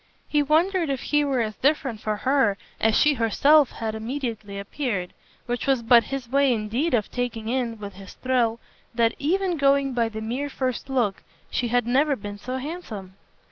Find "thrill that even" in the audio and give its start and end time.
8.15-9.57